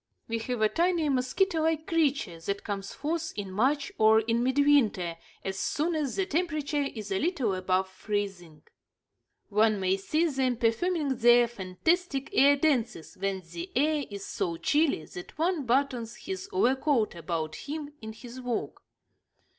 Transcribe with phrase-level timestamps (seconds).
[0.27, 5.15] We have a tiny, mosquito like creature that comes forth in March or in midwinter,
[5.45, 8.63] as soon as the temperature is a little above freezing.
[9.49, 15.05] One may see them performing their fantastic air dances when the air is so chilly
[15.05, 18.81] that one buttons his overcoat about him in his walk.